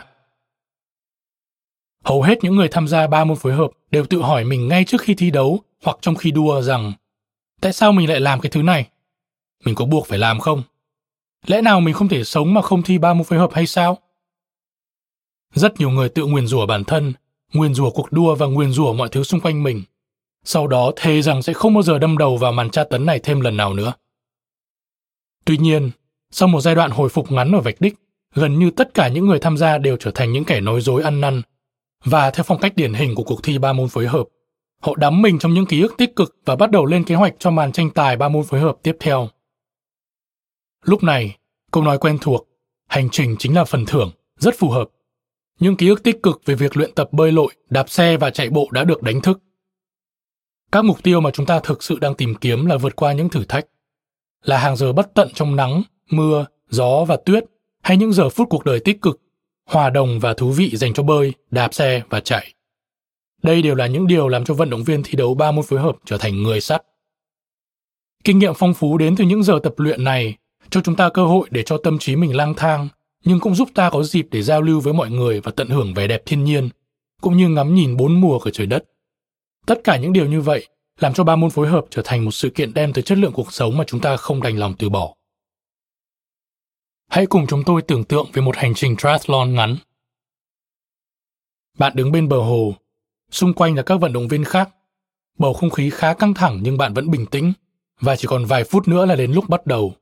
Hầu 2.03 2.21
hết 2.21 2.43
những 2.43 2.55
người 2.55 2.67
tham 2.67 2.87
gia 2.87 3.07
ba 3.07 3.23
môn 3.23 3.37
phối 3.37 3.53
hợp 3.53 3.71
đều 3.91 4.05
tự 4.05 4.21
hỏi 4.21 4.43
mình 4.43 4.67
ngay 4.67 4.85
trước 4.85 5.01
khi 5.01 5.15
thi 5.15 5.31
đấu 5.31 5.59
hoặc 5.83 5.97
trong 6.01 6.15
khi 6.15 6.31
đua 6.31 6.61
rằng 6.61 6.93
tại 7.61 7.73
sao 7.73 7.91
mình 7.91 8.09
lại 8.09 8.19
làm 8.19 8.39
cái 8.39 8.49
thứ 8.49 8.63
này? 8.63 8.87
Mình 9.65 9.75
có 9.75 9.85
buộc 9.85 10.07
phải 10.07 10.19
làm 10.19 10.39
không? 10.39 10.63
Lẽ 11.47 11.61
nào 11.61 11.81
mình 11.81 11.93
không 11.93 12.07
thể 12.07 12.23
sống 12.23 12.53
mà 12.53 12.61
không 12.61 12.83
thi 12.83 12.97
ba 12.97 13.13
môn 13.13 13.23
phối 13.23 13.39
hợp 13.39 13.49
hay 13.53 13.67
sao? 13.67 13.97
Rất 15.53 15.79
nhiều 15.79 15.89
người 15.89 16.09
tự 16.09 16.25
nguyền 16.25 16.47
rủa 16.47 16.65
bản 16.65 16.83
thân, 16.83 17.13
nguyền 17.53 17.73
rủa 17.73 17.89
cuộc 17.89 18.11
đua 18.11 18.35
và 18.35 18.45
nguyền 18.45 18.71
rủa 18.71 18.93
mọi 18.93 19.09
thứ 19.09 19.23
xung 19.23 19.39
quanh 19.39 19.63
mình. 19.63 19.83
Sau 20.43 20.67
đó 20.67 20.91
thề 20.95 21.21
rằng 21.21 21.41
sẽ 21.41 21.53
không 21.53 21.73
bao 21.73 21.83
giờ 21.83 21.99
đâm 21.99 22.17
đầu 22.17 22.37
vào 22.37 22.51
màn 22.51 22.69
tra 22.69 22.83
tấn 22.83 23.05
này 23.05 23.19
thêm 23.19 23.41
lần 23.41 23.57
nào 23.57 23.73
nữa. 23.73 23.93
Tuy 25.45 25.57
nhiên, 25.57 25.91
sau 26.31 26.47
một 26.47 26.61
giai 26.61 26.75
đoạn 26.75 26.91
hồi 26.91 27.09
phục 27.09 27.31
ngắn 27.31 27.51
ở 27.51 27.61
vạch 27.61 27.75
đích, 27.81 27.95
gần 28.35 28.59
như 28.59 28.71
tất 28.71 28.93
cả 28.93 29.07
những 29.07 29.25
người 29.25 29.39
tham 29.39 29.57
gia 29.57 29.77
đều 29.77 29.97
trở 29.97 30.11
thành 30.11 30.31
những 30.31 30.43
kẻ 30.43 30.61
nói 30.61 30.81
dối 30.81 31.03
ăn 31.03 31.21
năn. 31.21 31.41
Và 32.05 32.31
theo 32.31 32.43
phong 32.43 32.59
cách 32.59 32.75
điển 32.75 32.93
hình 32.93 33.15
của 33.15 33.23
cuộc 33.23 33.43
thi 33.43 33.57
ba 33.57 33.73
môn 33.73 33.89
phối 33.89 34.07
hợp, 34.07 34.23
họ 34.81 34.95
đắm 34.95 35.21
mình 35.21 35.39
trong 35.39 35.53
những 35.53 35.65
ký 35.65 35.81
ức 35.81 35.93
tích 35.97 36.15
cực 36.15 36.35
và 36.45 36.55
bắt 36.55 36.71
đầu 36.71 36.85
lên 36.85 37.03
kế 37.03 37.15
hoạch 37.15 37.33
cho 37.39 37.51
màn 37.51 37.71
tranh 37.71 37.89
tài 37.89 38.17
ba 38.17 38.29
môn 38.29 38.43
phối 38.43 38.59
hợp 38.59 38.77
tiếp 38.83 38.97
theo. 38.99 39.29
Lúc 40.85 41.03
này, 41.03 41.37
câu 41.71 41.83
nói 41.83 41.97
quen 41.97 42.17
thuộc, 42.21 42.47
hành 42.87 43.09
trình 43.09 43.35
chính 43.39 43.55
là 43.55 43.63
phần 43.63 43.85
thưởng, 43.85 44.11
rất 44.37 44.55
phù 44.57 44.69
hợp. 44.69 44.89
Những 45.59 45.75
ký 45.75 45.87
ức 45.87 46.03
tích 46.03 46.23
cực 46.23 46.41
về 46.45 46.55
việc 46.55 46.77
luyện 46.77 46.91
tập 46.95 47.09
bơi 47.11 47.31
lội, 47.31 47.53
đạp 47.69 47.89
xe 47.89 48.17
và 48.17 48.29
chạy 48.29 48.49
bộ 48.49 48.69
đã 48.71 48.83
được 48.83 49.01
đánh 49.01 49.21
thức. 49.21 49.39
Các 50.71 50.85
mục 50.85 51.03
tiêu 51.03 51.21
mà 51.21 51.31
chúng 51.31 51.45
ta 51.45 51.59
thực 51.59 51.83
sự 51.83 51.99
đang 51.99 52.15
tìm 52.15 52.35
kiếm 52.35 52.65
là 52.65 52.77
vượt 52.77 52.95
qua 52.95 53.13
những 53.13 53.29
thử 53.29 53.43
thách, 53.43 53.65
là 54.43 54.57
hàng 54.57 54.75
giờ 54.75 54.93
bất 54.93 55.13
tận 55.13 55.29
trong 55.33 55.55
nắng, 55.55 55.83
mưa, 56.09 56.45
gió 56.69 57.05
và 57.05 57.17
tuyết, 57.25 57.43
hay 57.81 57.97
những 57.97 58.13
giờ 58.13 58.29
phút 58.29 58.47
cuộc 58.49 58.65
đời 58.65 58.79
tích 58.79 59.01
cực, 59.01 59.21
hòa 59.65 59.89
đồng 59.89 60.19
và 60.19 60.33
thú 60.33 60.51
vị 60.51 60.75
dành 60.75 60.93
cho 60.93 61.03
bơi, 61.03 61.33
đạp 61.51 61.73
xe 61.73 62.03
và 62.09 62.19
chạy. 62.19 62.53
Đây 63.43 63.61
đều 63.61 63.75
là 63.75 63.87
những 63.87 64.07
điều 64.07 64.27
làm 64.27 64.45
cho 64.45 64.53
vận 64.53 64.69
động 64.69 64.83
viên 64.83 65.03
thi 65.03 65.15
đấu 65.15 65.33
ba 65.33 65.51
môn 65.51 65.65
phối 65.65 65.79
hợp 65.79 65.95
trở 66.05 66.17
thành 66.17 66.43
người 66.43 66.61
sắt. 66.61 66.83
Kinh 68.23 68.39
nghiệm 68.39 68.53
phong 68.53 68.73
phú 68.73 68.97
đến 68.97 69.15
từ 69.15 69.25
những 69.25 69.43
giờ 69.43 69.59
tập 69.63 69.73
luyện 69.77 70.03
này 70.03 70.37
cho 70.71 70.81
chúng 70.81 70.95
ta 70.95 71.09
cơ 71.09 71.25
hội 71.25 71.47
để 71.51 71.63
cho 71.63 71.77
tâm 71.77 71.99
trí 71.99 72.15
mình 72.15 72.35
lang 72.35 72.53
thang, 72.57 72.87
nhưng 73.25 73.39
cũng 73.39 73.55
giúp 73.55 73.69
ta 73.73 73.89
có 73.89 74.03
dịp 74.03 74.27
để 74.31 74.41
giao 74.41 74.61
lưu 74.61 74.79
với 74.79 74.93
mọi 74.93 75.09
người 75.09 75.41
và 75.41 75.51
tận 75.55 75.69
hưởng 75.69 75.93
vẻ 75.93 76.07
đẹp 76.07 76.21
thiên 76.25 76.43
nhiên, 76.43 76.69
cũng 77.21 77.37
như 77.37 77.49
ngắm 77.49 77.75
nhìn 77.75 77.97
bốn 77.97 78.21
mùa 78.21 78.39
của 78.39 78.49
trời 78.49 78.67
đất. 78.67 78.83
Tất 79.65 79.79
cả 79.83 79.97
những 79.97 80.13
điều 80.13 80.25
như 80.25 80.41
vậy 80.41 80.67
làm 80.99 81.13
cho 81.13 81.23
ba 81.23 81.35
môn 81.35 81.49
phối 81.49 81.67
hợp 81.67 81.85
trở 81.89 82.01
thành 82.05 82.25
một 82.25 82.31
sự 82.31 82.49
kiện 82.49 82.73
đem 82.73 82.93
tới 82.93 83.03
chất 83.03 83.17
lượng 83.17 83.33
cuộc 83.33 83.53
sống 83.53 83.77
mà 83.77 83.83
chúng 83.87 83.99
ta 83.99 84.17
không 84.17 84.41
đành 84.41 84.57
lòng 84.57 84.73
từ 84.79 84.89
bỏ. 84.89 85.15
Hãy 87.09 87.25
cùng 87.25 87.47
chúng 87.47 87.63
tôi 87.63 87.81
tưởng 87.81 88.03
tượng 88.03 88.27
về 88.33 88.41
một 88.41 88.55
hành 88.55 88.73
trình 88.75 88.95
triathlon 88.97 89.55
ngắn. 89.55 89.77
Bạn 91.77 91.93
đứng 91.95 92.11
bên 92.11 92.29
bờ 92.29 92.37
hồ, 92.37 92.73
xung 93.31 93.53
quanh 93.53 93.75
là 93.75 93.83
các 93.83 93.95
vận 93.95 94.13
động 94.13 94.27
viên 94.27 94.43
khác. 94.43 94.69
Bầu 95.37 95.53
không 95.53 95.69
khí 95.69 95.89
khá 95.89 96.13
căng 96.13 96.33
thẳng 96.33 96.59
nhưng 96.63 96.77
bạn 96.77 96.93
vẫn 96.93 97.11
bình 97.11 97.25
tĩnh 97.25 97.53
và 97.99 98.15
chỉ 98.15 98.27
còn 98.27 98.45
vài 98.45 98.63
phút 98.63 98.87
nữa 98.87 99.05
là 99.05 99.15
đến 99.15 99.31
lúc 99.31 99.49
bắt 99.49 99.65
đầu. 99.65 99.93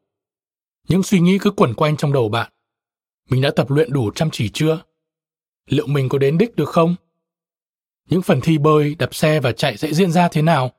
Những 0.90 1.04
suy 1.04 1.20
nghĩ 1.20 1.38
cứ 1.42 1.52
quẩn 1.52 1.74
quanh 1.74 1.98
trong 1.98 2.14
đầu 2.14 2.30
bạn. 2.30 2.52
Mình 3.30 3.42
đã 3.42 3.52
tập 3.56 3.70
luyện 3.70 3.94
đủ 3.94 4.12
chăm 4.12 4.30
chỉ 4.32 4.50
chưa? 4.50 4.82
Liệu 5.66 5.88
mình 5.88 6.10
có 6.10 6.18
đến 6.18 6.38
đích 6.38 6.56
được 6.56 6.70
không? 6.70 6.96
Những 8.10 8.22
phần 8.22 8.42
thi 8.42 8.58
bơi, 8.58 8.96
đạp 8.96 9.16
xe 9.16 9.40
và 9.40 9.52
chạy 9.52 9.78
sẽ 9.78 9.94
diễn 9.94 10.12
ra 10.12 10.28
thế 10.28 10.42
nào? 10.42 10.72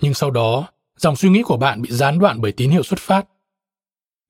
Nhưng 0.00 0.14
sau 0.14 0.30
đó, 0.30 0.68
dòng 0.96 1.16
suy 1.16 1.28
nghĩ 1.28 1.42
của 1.42 1.56
bạn 1.56 1.82
bị 1.82 1.90
gián 1.92 2.18
đoạn 2.18 2.40
bởi 2.40 2.52
tín 2.52 2.70
hiệu 2.70 2.82
xuất 2.82 3.00
phát. 3.00 3.28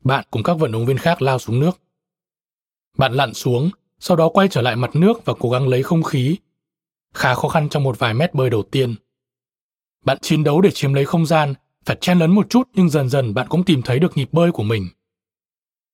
Bạn 0.05 0.25
cùng 0.31 0.43
các 0.43 0.55
vận 0.55 0.73
động 0.73 0.87
viên 0.87 0.99
khác 0.99 1.23
lao 1.23 1.39
xuống 1.39 1.61
nước. 1.61 1.81
Bạn 2.99 3.13
lặn 3.13 3.35
xuống, 3.35 3.71
sau 3.99 4.17
đó 4.17 4.29
quay 4.29 4.49
trở 4.49 4.63
lại 4.63 4.77
mặt 4.77 4.91
nước 4.97 5.25
và 5.25 5.35
cố 5.39 5.51
gắng 5.51 5.69
lấy 5.69 5.83
không 5.83 6.03
khí. 6.03 6.37
Khá 7.15 7.35
khó 7.35 7.49
khăn 7.49 7.69
trong 7.69 7.83
một 7.83 7.99
vài 7.99 8.15
mét 8.15 8.35
bơi 8.35 8.51
đầu 8.51 8.63
tiên. 8.63 8.95
Bạn 10.05 10.19
chiến 10.23 10.45
đấu 10.45 10.61
để 10.61 10.71
chiếm 10.71 10.95
lấy 10.95 11.05
không 11.05 11.27
gian, 11.27 11.55
phải 11.87 11.97
chen 12.01 12.19
lấn 12.19 12.31
một 12.31 12.51
chút 12.51 12.69
nhưng 12.75 12.89
dần 12.89 13.09
dần 13.09 13.35
bạn 13.35 13.47
cũng 13.49 13.65
tìm 13.65 13.83
thấy 13.83 13.99
được 13.99 14.17
nhịp 14.17 14.29
bơi 14.33 14.53
của 14.53 14.63
mình. 14.63 14.89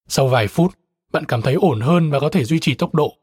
Sau 0.09 0.29
vài 0.29 0.49
phút, 0.49 0.79
bạn 1.13 1.25
cảm 1.25 1.43
thấy 1.43 1.55
ổn 1.55 1.81
hơn 1.81 2.11
và 2.11 2.21
có 2.21 2.29
thể 2.29 2.45
duy 2.45 2.61
trì 2.61 2.75
tốc 2.75 2.95
độ. 2.95 3.17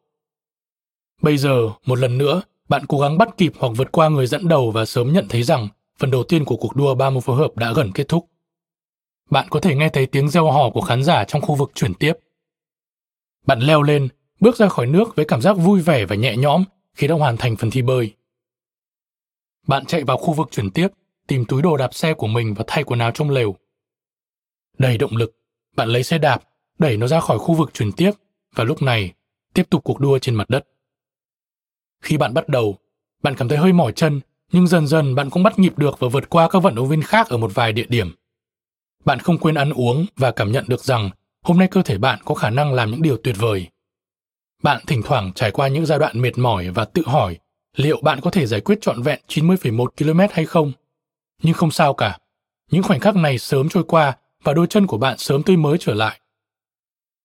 Bây 1.22 1.38
giờ, 1.38 1.70
một 1.86 2.00
lần 2.00 2.18
nữa, 2.18 2.42
bạn 2.70 2.86
cố 2.86 3.00
gắng 3.00 3.18
bắt 3.18 3.30
kịp 3.38 3.54
hoặc 3.60 3.70
vượt 3.78 3.92
qua 3.92 4.10
người 4.10 4.28
dẫn 4.28 4.48
đầu 4.48 4.72
và 4.72 4.86
sớm 4.86 5.14
nhận 5.14 5.26
thấy 5.30 5.44
rằng 5.44 5.68
phần 6.00 6.12
đầu 6.12 6.24
tiên 6.24 6.46
của 6.46 6.56
cuộc 6.56 6.76
đua 6.76 6.96
30 6.96 7.22
phối 7.22 7.38
hợp 7.38 7.52
đã 7.56 7.74
gần 7.74 7.92
kết 7.94 8.08
thúc. 8.08 8.30
Bạn 9.30 9.48
có 9.50 9.60
thể 9.60 9.76
nghe 9.76 9.90
thấy 9.90 10.06
tiếng 10.06 10.30
reo 10.30 10.52
hò 10.52 10.70
của 10.70 10.82
khán 10.82 11.04
giả 11.04 11.24
trong 11.24 11.42
khu 11.42 11.56
vực 11.56 11.72
chuyển 11.76 11.94
tiếp. 11.94 12.14
Bạn 13.46 13.60
leo 13.60 13.82
lên, 13.82 14.08
bước 14.40 14.58
ra 14.58 14.68
khỏi 14.68 14.86
nước 14.86 15.16
với 15.16 15.26
cảm 15.26 15.42
giác 15.42 15.54
vui 15.54 15.82
vẻ 15.82 16.06
và 16.06 16.16
nhẹ 16.16 16.38
nhõm 16.38 16.64
khi 16.94 17.08
đã 17.08 17.16
hoàn 17.16 17.38
thành 17.38 17.56
phần 17.56 17.72
thi 17.72 17.82
bơi. 17.82 18.14
Bạn 19.68 19.86
chạy 19.86 20.04
vào 20.04 20.18
khu 20.18 20.34
vực 20.34 20.48
chuyển 20.52 20.72
tiếp, 20.72 20.88
tìm 21.30 21.46
túi 21.46 21.62
đồ 21.62 21.78
đạp 21.78 21.94
xe 21.94 22.14
của 22.14 22.28
mình 22.28 22.54
và 22.54 22.64
thay 22.68 22.84
quần 22.84 23.00
áo 23.00 23.12
trong 23.12 23.30
lều. 23.30 23.56
Đầy 24.78 24.98
động 24.98 25.16
lực, 25.16 25.32
bạn 25.76 25.90
lấy 25.90 26.04
xe 26.04 26.18
đạp, 26.18 26.44
đẩy 26.80 26.98
nó 26.98 27.08
ra 27.08 27.20
khỏi 27.20 27.40
khu 27.40 27.56
vực 27.56 27.74
chuyển 27.74 27.92
tiếp 27.92 28.12
và 28.56 28.64
lúc 28.64 28.82
này 28.82 29.14
tiếp 29.54 29.64
tục 29.70 29.84
cuộc 29.84 30.00
đua 30.00 30.20
trên 30.20 30.36
mặt 30.36 30.50
đất. 30.50 30.68
Khi 32.02 32.18
bạn 32.18 32.34
bắt 32.34 32.50
đầu, 32.50 32.78
bạn 33.24 33.36
cảm 33.36 33.48
thấy 33.48 33.58
hơi 33.58 33.74
mỏi 33.74 33.92
chân, 33.92 34.22
nhưng 34.52 34.68
dần 34.68 34.88
dần 34.88 35.16
bạn 35.16 35.30
cũng 35.30 35.44
bắt 35.44 35.60
nhịp 35.60 35.78
được 35.78 36.00
và 36.00 36.08
vượt 36.08 36.30
qua 36.30 36.50
các 36.50 36.60
vận 36.60 36.76
động 36.76 36.88
viên 36.88 37.02
khác 37.02 37.30
ở 37.30 37.38
một 37.38 37.52
vài 37.54 37.74
địa 37.74 37.86
điểm. 37.90 38.16
Bạn 39.06 39.20
không 39.20 39.38
quên 39.38 39.56
ăn 39.56 39.72
uống 39.74 40.06
và 40.16 40.32
cảm 40.32 40.52
nhận 40.52 40.66
được 40.68 40.84
rằng 40.84 41.10
hôm 41.44 41.58
nay 41.58 41.68
cơ 41.72 41.82
thể 41.82 41.98
bạn 41.98 42.20
có 42.26 42.36
khả 42.36 42.50
năng 42.50 42.74
làm 42.74 42.92
những 42.92 43.02
điều 43.02 43.18
tuyệt 43.24 43.36
vời. 43.40 43.68
Bạn 44.64 44.82
thỉnh 44.88 45.02
thoảng 45.06 45.32
trải 45.36 45.52
qua 45.52 45.68
những 45.68 45.86
giai 45.86 46.00
đoạn 46.00 46.22
mệt 46.22 46.38
mỏi 46.38 46.70
và 46.70 46.86
tự 46.86 47.02
hỏi 47.06 47.38
liệu 47.76 48.02
bạn 48.02 48.20
có 48.22 48.32
thể 48.32 48.46
giải 48.46 48.62
quyết 48.62 48.82
trọn 48.82 49.02
vẹn 49.02 49.20
90,1 49.28 49.88
km 49.98 50.20
hay 50.34 50.46
không. 50.46 50.72
Nhưng 51.44 51.54
không 51.54 51.72
sao 51.72 51.94
cả. 51.94 52.20
Những 52.72 52.84
khoảnh 52.84 53.00
khắc 53.00 53.16
này 53.16 53.38
sớm 53.38 53.70
trôi 53.70 53.84
qua 53.84 54.18
và 54.44 54.54
đôi 54.54 54.68
chân 54.68 54.88
của 54.88 54.98
bạn 54.98 55.18
sớm 55.18 55.44
tươi 55.44 55.58
mới 55.58 55.78
trở 55.78 55.94
lại. 55.94 56.20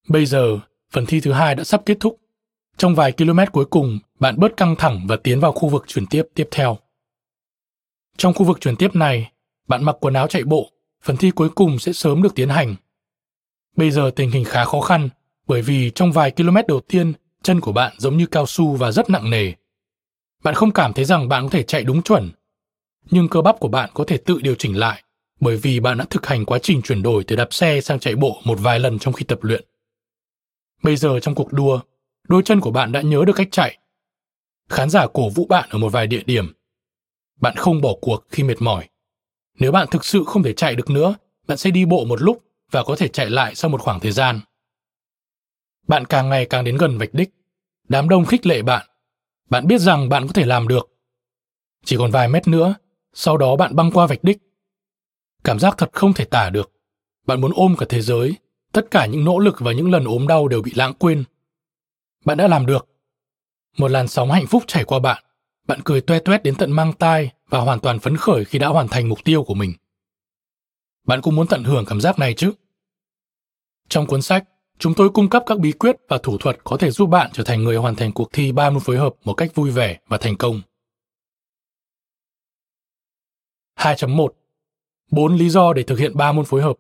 Bây 0.09 0.26
giờ, 0.26 0.59
phần 0.90 1.06
thi 1.06 1.21
thứ 1.21 1.33
hai 1.33 1.54
đã 1.54 1.64
sắp 1.64 1.83
kết 1.87 1.97
thúc. 2.00 2.21
Trong 2.76 2.94
vài 2.94 3.12
km 3.12 3.38
cuối 3.52 3.64
cùng, 3.64 3.99
bạn 4.21 4.35
bớt 4.38 4.56
căng 4.56 4.76
thẳng 4.76 5.06
và 5.09 5.16
tiến 5.16 5.40
vào 5.40 5.52
khu 5.52 5.68
vực 5.68 5.85
chuyển 5.87 6.06
tiếp 6.06 6.23
tiếp 6.35 6.49
theo. 6.50 6.78
Trong 8.16 8.35
khu 8.35 8.44
vực 8.44 8.61
chuyển 8.61 8.76
tiếp 8.76 8.94
này, 8.94 9.33
bạn 9.68 9.85
mặc 9.85 9.97
quần 10.00 10.14
áo 10.14 10.26
chạy 10.26 10.44
bộ, 10.44 10.71
phần 11.02 11.16
thi 11.16 11.30
cuối 11.30 11.49
cùng 11.49 11.78
sẽ 11.78 11.92
sớm 11.92 12.23
được 12.23 12.35
tiến 12.35 12.49
hành. 12.49 12.75
Bây 13.76 13.90
giờ 13.90 14.11
tình 14.16 14.30
hình 14.30 14.44
khá 14.44 14.64
khó 14.64 14.80
khăn, 14.80 15.09
bởi 15.47 15.62
vì 15.62 15.90
trong 15.90 16.12
vài 16.12 16.30
km 16.30 16.56
đầu 16.68 16.80
tiên, 16.80 17.12
chân 17.42 17.61
của 17.61 17.73
bạn 17.73 17.92
giống 17.99 18.16
như 18.16 18.26
cao 18.26 18.47
su 18.47 18.76
và 18.76 18.92
rất 18.92 19.11
nặng 19.11 19.30
nề. 19.30 19.52
Bạn 20.42 20.54
không 20.54 20.73
cảm 20.73 20.92
thấy 20.92 21.04
rằng 21.04 21.28
bạn 21.28 21.42
có 21.42 21.49
thể 21.49 21.62
chạy 21.62 21.85
đúng 21.85 22.02
chuẩn, 22.02 22.30
nhưng 23.11 23.28
cơ 23.28 23.42
bắp 23.42 23.61
của 23.61 23.68
bạn 23.68 23.90
có 23.94 24.04
thể 24.06 24.16
tự 24.16 24.40
điều 24.42 24.54
chỉnh 24.54 24.78
lại 24.78 25.02
bởi 25.40 25.56
vì 25.56 25.80
bạn 25.80 25.99
đã 25.99 26.04
thực 26.11 26.26
hành 26.26 26.44
quá 26.44 26.58
trình 26.58 26.82
chuyển 26.82 27.02
đổi 27.02 27.25
từ 27.25 27.37
đạp 27.37 27.54
xe 27.54 27.80
sang 27.80 27.99
chạy 27.99 28.14
bộ 28.16 28.40
một 28.44 28.58
vài 28.61 28.80
lần 28.80 28.99
trong 28.99 29.14
khi 29.14 29.25
tập 29.25 29.38
luyện. 29.42 29.64
Bây 30.82 30.96
giờ 30.96 31.20
trong 31.20 31.34
cuộc 31.34 31.52
đua, 31.52 31.80
đôi 32.28 32.42
chân 32.44 32.61
của 32.61 32.70
bạn 32.70 32.92
đã 32.92 33.00
nhớ 33.02 33.25
được 33.26 33.32
cách 33.37 33.49
chạy. 33.50 33.78
Khán 34.68 34.90
giả 34.90 35.06
cổ 35.06 35.28
vũ 35.28 35.46
bạn 35.46 35.68
ở 35.70 35.78
một 35.78 35.88
vài 35.88 36.06
địa 36.06 36.23
điểm. 36.26 36.52
Bạn 37.40 37.56
không 37.56 37.80
bỏ 37.80 37.94
cuộc 38.00 38.26
khi 38.30 38.42
mệt 38.42 38.56
mỏi. 38.61 38.88
Nếu 39.58 39.73
bạn 39.73 39.88
thực 39.90 40.04
sự 40.04 40.25
không 40.26 40.42
thể 40.42 40.52
chạy 40.52 40.76
được 40.76 40.90
nữa, 40.90 41.14
bạn 41.46 41.58
sẽ 41.58 41.70
đi 41.70 41.84
bộ 41.84 42.04
một 42.04 42.23
lúc 42.23 42.42
và 42.70 42.84
có 42.84 42.96
thể 42.96 43.08
chạy 43.08 43.30
lại 43.30 43.54
sau 43.54 43.68
một 43.68 43.80
khoảng 43.80 44.00
thời 44.00 44.12
gian. 44.12 44.40
Bạn 45.88 46.04
càng 46.04 46.28
ngày 46.28 46.46
càng 46.46 46.64
đến 46.64 46.76
gần 46.76 46.99
vạch 46.99 47.14
đích. 47.14 47.30
Đám 47.88 48.08
đông 48.08 48.25
khích 48.25 48.46
lệ 48.46 48.62
bạn. 48.62 48.87
Bạn 49.50 49.66
biết 49.66 49.80
rằng 49.80 50.08
bạn 50.08 50.26
có 50.26 50.32
thể 50.32 50.46
làm 50.46 50.68
được. 50.68 50.90
Chỉ 51.84 51.96
còn 51.96 52.11
vài 52.11 52.28
mét 52.28 52.49
nữa, 52.49 52.75
sau 53.14 53.37
đó 53.37 53.56
bạn 53.56 53.76
băng 53.76 53.90
qua 53.90 54.06
vạch 54.06 54.25
đích 54.25 54.38
Cảm 55.44 55.59
giác 55.59 55.75
thật 55.78 55.90
không 55.92 56.12
thể 56.12 56.25
tả 56.25 56.50
được. 56.50 56.73
Bạn 57.26 57.40
muốn 57.40 57.52
ôm 57.54 57.75
cả 57.78 57.87
thế 57.88 58.00
giới, 58.00 58.37
tất 58.73 58.90
cả 58.90 59.06
những 59.06 59.25
nỗ 59.25 59.38
lực 59.38 59.56
và 59.59 59.73
những 59.73 59.90
lần 59.90 60.04
ốm 60.04 60.26
đau 60.26 60.49
đều 60.49 60.62
bị 60.62 60.73
lãng 60.75 60.94
quên. 60.94 61.25
Bạn 62.25 62.37
đã 62.37 62.49
làm 62.49 62.66
được. 62.66 62.88
Một 63.78 63.88
làn 63.88 64.09
sóng 64.09 64.30
hạnh 64.30 64.47
phúc 64.47 64.62
chảy 64.66 64.85
qua 64.85 64.99
bạn. 64.99 65.25
Bạn 65.66 65.80
cười 65.85 66.00
toe 66.00 66.18
toét 66.18 66.42
đến 66.42 66.54
tận 66.54 66.73
mang 66.73 66.92
tai 66.92 67.30
và 67.49 67.61
hoàn 67.61 67.80
toàn 67.80 67.99
phấn 67.99 68.16
khởi 68.16 68.44
khi 68.44 68.59
đã 68.59 68.68
hoàn 68.68 68.88
thành 68.88 69.09
mục 69.09 69.18
tiêu 69.25 69.44
của 69.44 69.54
mình. 69.54 69.73
Bạn 71.06 71.21
cũng 71.23 71.37
muốn 71.37 71.47
tận 71.47 71.64
hưởng 71.64 71.85
cảm 71.85 72.00
giác 72.00 72.18
này 72.18 72.35
chứ? 72.35 72.52
Trong 73.88 74.06
cuốn 74.06 74.23
sách, 74.23 74.44
chúng 74.78 74.94
tôi 74.94 75.11
cung 75.11 75.30
cấp 75.30 75.42
các 75.47 75.59
bí 75.59 75.73
quyết 75.73 75.97
và 76.09 76.18
thủ 76.23 76.38
thuật 76.38 76.64
có 76.64 76.76
thể 76.76 76.90
giúp 76.90 77.06
bạn 77.06 77.30
trở 77.33 77.44
thành 77.44 77.64
người 77.64 77.76
hoàn 77.76 77.97
thành 77.97 78.12
cuộc 78.12 78.33
thi 78.33 78.52
ba 78.52 78.71
môn 78.71 78.80
phối 78.80 78.99
hợp 78.99 79.14
một 79.25 79.35
cách 79.35 79.54
vui 79.54 79.71
vẻ 79.71 79.99
và 80.09 80.18
thành 80.18 80.37
công. 80.37 80.62
2.1 83.84 84.28
4 85.10 85.36
lý 85.36 85.48
do 85.48 85.72
để 85.72 85.82
thực 85.82 85.98
hiện 85.98 86.16
3 86.16 86.32
môn 86.32 86.44
phối 86.44 86.62
hợp. 86.62 86.76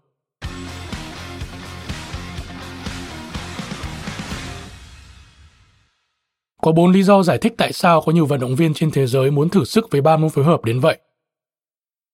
Có 6.62 6.72
4 6.72 6.92
lý 6.92 7.02
do 7.02 7.22
giải 7.22 7.38
thích 7.38 7.54
tại 7.58 7.72
sao 7.72 8.00
có 8.00 8.12
nhiều 8.12 8.26
vận 8.26 8.40
động 8.40 8.56
viên 8.56 8.74
trên 8.74 8.90
thế 8.90 9.06
giới 9.06 9.30
muốn 9.30 9.48
thử 9.48 9.64
sức 9.64 9.90
với 9.90 10.00
3 10.00 10.16
môn 10.16 10.30
phối 10.30 10.44
hợp 10.44 10.64
đến 10.64 10.80
vậy. 10.80 10.98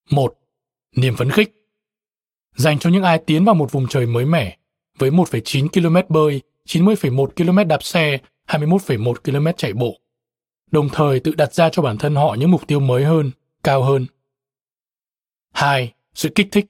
1. 0.09 0.33
Niềm 0.95 1.15
phấn 1.15 1.31
khích. 1.31 1.51
Dành 2.55 2.79
cho 2.79 2.89
những 2.89 3.03
ai 3.03 3.17
tiến 3.17 3.45
vào 3.45 3.55
một 3.55 3.71
vùng 3.71 3.87
trời 3.87 4.05
mới 4.05 4.25
mẻ, 4.25 4.57
với 4.99 5.11
1,9 5.11 5.67
km 5.67 6.13
bơi, 6.13 6.41
90,1 6.65 7.25
km 7.25 7.67
đạp 7.67 7.83
xe, 7.83 8.17
21,1 8.47 9.13
km 9.13 9.47
chạy 9.57 9.73
bộ. 9.73 9.95
Đồng 10.71 10.89
thời 10.89 11.19
tự 11.19 11.35
đặt 11.35 11.53
ra 11.53 11.69
cho 11.69 11.81
bản 11.81 11.97
thân 11.97 12.15
họ 12.15 12.35
những 12.39 12.51
mục 12.51 12.67
tiêu 12.67 12.79
mới 12.79 13.05
hơn, 13.05 13.31
cao 13.63 13.83
hơn. 13.83 14.05
2. 15.51 15.93
Sự 16.13 16.29
kích 16.29 16.47
thích. 16.51 16.65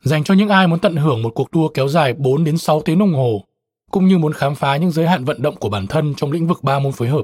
Dành 0.00 0.24
cho 0.24 0.34
những 0.34 0.48
ai 0.48 0.66
muốn 0.66 0.78
tận 0.78 0.96
hưởng 0.96 1.22
một 1.22 1.30
cuộc 1.34 1.50
đua 1.52 1.68
kéo 1.68 1.88
dài 1.88 2.14
4 2.14 2.44
đến 2.44 2.58
6 2.58 2.82
tiếng 2.82 2.98
đồng 2.98 3.14
hồ, 3.14 3.44
cũng 3.90 4.06
như 4.06 4.18
muốn 4.18 4.32
khám 4.32 4.54
phá 4.54 4.76
những 4.76 4.90
giới 4.90 5.06
hạn 5.06 5.24
vận 5.24 5.42
động 5.42 5.56
của 5.56 5.68
bản 5.68 5.86
thân 5.86 6.14
trong 6.14 6.32
lĩnh 6.32 6.46
vực 6.46 6.62
ba 6.62 6.78
môn 6.78 6.92
phối 6.92 7.08
hợp. 7.08 7.22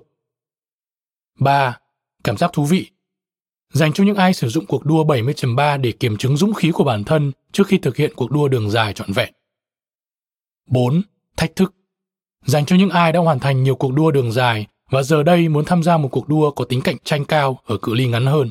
3. 1.39 1.79
Cảm 2.25 2.37
giác 2.37 2.53
thú 2.53 2.65
vị. 2.65 2.87
Dành 3.73 3.93
cho 3.93 4.05
những 4.05 4.17
ai 4.17 4.35
sử 4.35 4.49
dụng 4.49 4.67
cuộc 4.67 4.85
đua 4.85 5.05
70.3 5.05 5.81
để 5.81 5.93
kiểm 5.93 6.17
chứng 6.17 6.37
dũng 6.37 6.55
khí 6.55 6.71
của 6.73 6.85
bản 6.85 7.05
thân 7.05 7.33
trước 7.53 7.67
khi 7.67 7.79
thực 7.79 7.97
hiện 7.97 8.13
cuộc 8.17 8.31
đua 8.31 8.49
đường 8.49 8.71
dài 8.71 8.93
trọn 8.93 9.13
vẹn. 9.13 9.33
4. 10.67 11.03
Thách 11.37 11.57
thức. 11.57 11.75
Dành 12.45 12.67
cho 12.67 12.77
những 12.77 12.91
ai 12.91 13.13
đã 13.13 13.21
hoàn 13.21 13.39
thành 13.39 13.63
nhiều 13.63 13.77
cuộc 13.77 13.93
đua 13.93 14.11
đường 14.11 14.33
dài 14.33 14.67
và 14.91 15.03
giờ 15.03 15.23
đây 15.23 15.49
muốn 15.49 15.65
tham 15.65 15.83
gia 15.83 15.97
một 15.97 16.09
cuộc 16.09 16.29
đua 16.29 16.51
có 16.51 16.65
tính 16.65 16.81
cạnh 16.81 16.97
tranh 17.05 17.25
cao 17.25 17.59
ở 17.65 17.79
cự 17.79 17.95
ly 17.95 18.07
ngắn 18.07 18.27
hơn. 18.27 18.51